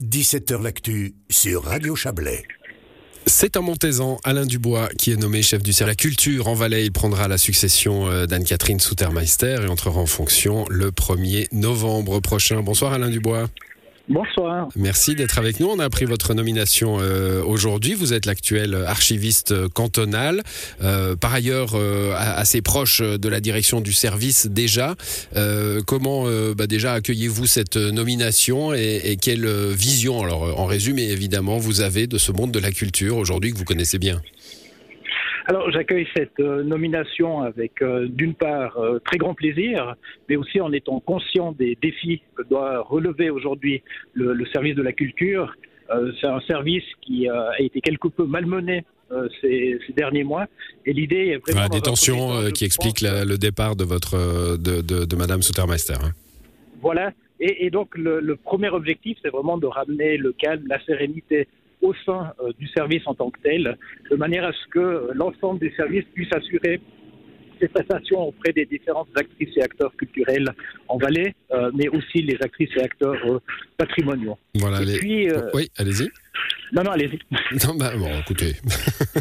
[0.00, 2.44] 17h L'actu sur Radio Chablais.
[3.26, 6.84] C'est un Montaisan, Alain Dubois, qui est nommé chef du service culture en Valais.
[6.84, 12.62] Il prendra la succession euh, d'Anne-Catherine Soutermeister et entrera en fonction le 1er novembre prochain.
[12.62, 13.48] Bonsoir Alain Dubois.
[14.08, 14.68] Bonsoir.
[14.74, 15.66] Merci d'être avec nous.
[15.66, 17.92] On a appris votre nomination euh, aujourd'hui.
[17.92, 20.42] Vous êtes l'actuel archiviste cantonal.
[20.82, 24.94] Euh, par ailleurs, euh, assez proche de la direction du service déjà.
[25.86, 26.26] comment
[26.56, 32.06] bah déjà accueillez-vous cette nomination et, et, quelle vision, alors en résumé évidemment, vous avez
[32.06, 34.20] de ce monde de la culture aujourd'hui que vous connaissez bien
[35.48, 39.96] alors j'accueille cette euh, nomination avec euh, d'une part euh, très grand plaisir,
[40.28, 44.82] mais aussi en étant conscient des défis que doit relever aujourd'hui le, le, service de
[44.82, 45.54] la culture.
[46.20, 48.84] C'est un service qui a été quelque peu malmené
[49.40, 50.44] ces, ces, derniers mois.
[50.84, 51.66] Et l'idée est vraiment.
[51.66, 55.94] Voilà, des tensions qui expliquent la, le départ de votre de, de, de Madame Soutermeister.
[55.94, 56.12] Hein.
[56.82, 57.12] Voilà.
[57.40, 61.48] Et, et donc le, le premier objectif, c'est vraiment de ramener le calme, la sérénité
[61.82, 63.76] au sein euh, du service en tant que tel,
[64.10, 66.80] de manière à ce que l'ensemble des services puissent assurer
[67.60, 70.48] ses prestations auprès des différentes actrices et acteurs culturels
[70.88, 73.40] en Valais, euh, mais aussi les actrices et acteurs euh,
[73.76, 74.38] patrimoniaux.
[74.54, 76.08] Voilà, et puis, euh, oui, allez-y.
[76.72, 77.18] Non, non, allez-y.
[77.66, 78.56] Non, bah, bon, écoutez.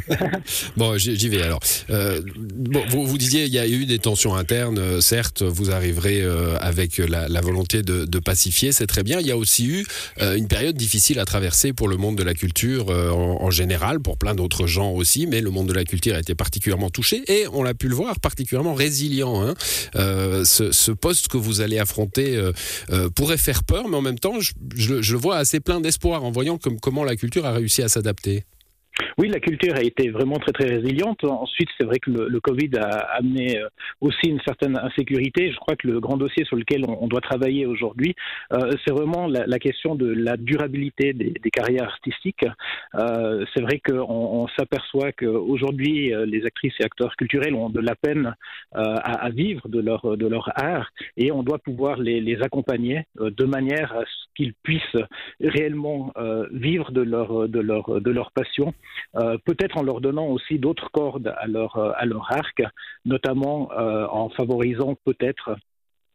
[0.78, 1.60] bon, j'y vais alors.
[1.90, 4.78] Euh, bon, vous, vous disiez, il y a eu des tensions internes.
[4.78, 9.20] Euh, certes, vous arriverez euh, avec la, volonté de, pacifier, c'est très bien.
[9.20, 9.86] Il y a aussi eu
[10.20, 14.36] une période difficile à traverser pour le monde de la culture en, général, pour plein
[14.36, 17.64] d'autres gens aussi, mais le monde de la culture a été particulièrement touché et on
[17.64, 19.48] l'a pu le voir, particulièrement résilient.
[19.48, 19.54] Hein.
[19.94, 22.42] Ce, poste que vous allez affronter
[23.16, 26.24] pourrait faire peur, mais en même temps, je, je, je le vois assez plein d'espoir
[26.24, 28.44] en voyant comme, comment la culture a réussi à s'adapter
[29.20, 31.24] oui, la culture a été vraiment très très résiliente.
[31.24, 33.68] Ensuite, c'est vrai que le, Covid a amené euh,
[34.00, 35.52] aussi une certaine insécurité.
[35.52, 38.16] Je crois que le grand dossier sur lequel on, doit travailler aujourd'hui,
[38.54, 42.46] euh, c'est vraiment la, question de la durabilité des, carrières artistiques.
[42.96, 47.96] Euh, c'est vrai qu'on on, s'aperçoit qu'aujourd'hui, les actrices et acteurs culturels ont de la
[47.96, 48.36] peine
[48.74, 53.46] à, vivre de leur, de leur art et on doit pouvoir les, les accompagner de
[53.46, 54.04] manière à
[54.38, 55.04] qu'ils puissent
[55.42, 56.14] réellement
[56.52, 58.74] vivre de leur, leur passion
[59.16, 61.92] euh, peut-être en leur donnant aussi d'autres cordes à leur, euh,
[62.30, 62.62] arc,
[63.06, 65.56] notamment euh, en favorisant peut-être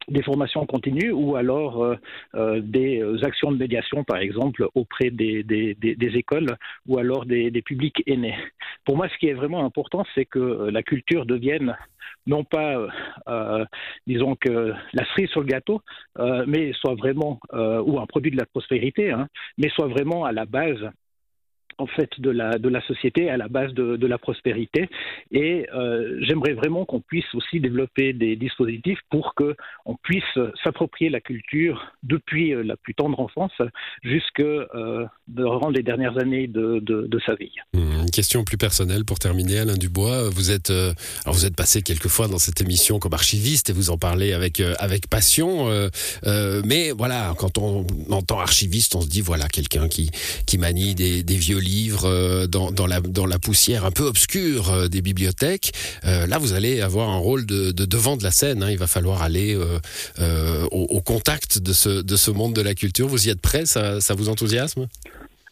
[0.09, 1.97] des formations continues ou alors euh,
[2.35, 7.51] euh, des actions de médiation, par exemple, auprès des, des, des, écoles ou alors des,
[7.63, 8.37] publics aînés.
[8.85, 11.77] Pour moi, ce qui est vraiment important, c'est que la culture devienne
[12.27, 12.87] non pas,
[13.29, 13.65] euh,
[14.07, 15.81] disons que la cerise sur le gâteau,
[16.47, 20.45] mais soit vraiment, ou un produit de la prospérité, hein, mais soit vraiment à la
[20.45, 20.91] base
[21.83, 24.89] en fait de la, société à la base de, la prospérité.
[25.31, 31.21] Et euh, j'aimerais vraiment qu'on puisse aussi développer des dispositifs pour qu'on puisse s'approprier la
[31.21, 33.53] culture depuis euh, la plus tendre enfance
[34.03, 37.53] jusque euh, durant les dernières années de, sa vie.
[37.75, 40.29] Mmh, une question plus personnelle pour terminer, Alain Dubois.
[40.31, 40.93] Vous êtes, euh,
[41.27, 44.61] vous êtes passé quelques fois dans cette émission comme archiviste et vous en parlez avec,
[44.79, 45.69] avec passion.
[46.65, 50.11] Mais voilà, quand on entend archiviste, on se dit voilà quelqu'un qui,
[50.47, 51.37] qui manie des, des
[51.73, 55.73] livres euh, dans, dans, la, dans la poussière un peu obscure euh, des bibliothèques.
[56.05, 58.63] Euh, là, vous allez avoir un rôle de, de devant de la scène.
[58.63, 58.71] Hein.
[58.71, 63.09] Il va falloir aller au, au, contact de ce, de ce monde de la culture.
[63.09, 64.87] Vous y êtes prêt ça, ça vous enthousiasme?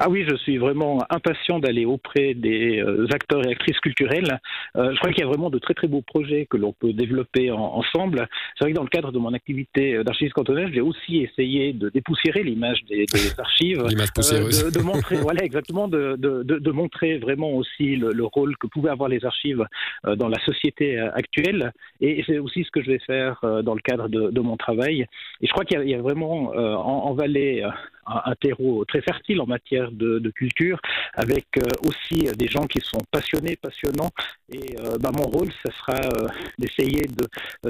[0.03, 4.41] Ah oui, je suis vraiment impatient d'aller auprès des euh, acteurs et actrices culturelles.
[4.77, 6.95] Euh, je crois qu'il y a vraiment de très très beaux projets que l'on peut
[6.95, 8.27] développer en, ensemble.
[8.57, 11.75] C'est vrai que dans le cadre de mon activité euh, d'archiviste cantonal, j'ai aussi essayé
[11.75, 16.71] de dépoussiérer l'image des, des, archives, euh, de, de, montrer, voilà exactement, de, de, de,
[16.71, 19.67] montrer vraiment aussi le, le, rôle que pouvaient avoir les archives
[20.07, 21.73] euh, dans la société actuelle.
[22.01, 25.03] Et c'est aussi ce que je vais faire dans le cadre de, de mon travail.
[25.43, 27.63] Et je crois qu'il y, y, a vraiment en, en Valais
[28.11, 30.81] un, terreau très fertile en matière de, de culture,
[31.15, 34.11] avec euh, aussi des gens qui sont passionnés, passionnants.
[34.53, 36.29] Et euh, bah, mon rôle, ce sera euh,
[36.59, 37.07] d'essayer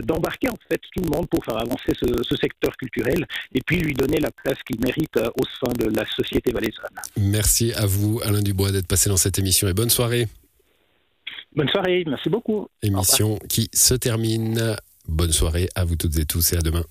[0.05, 3.61] d'embarquer de, en fait tout le monde pour faire avancer ce, ce, secteur culturel et
[3.61, 6.97] puis lui donner la place qu'il mérite au sein de la société valaisanne.
[7.17, 10.27] Merci à vous, Alain Dubois, d'être passé dans cette émission et bonne soirée.
[11.55, 12.69] Bonne soirée, merci beaucoup.
[12.83, 14.77] Émission qui se termine.
[15.09, 16.85] Bonne soirée à vous toutes et tous et à demain.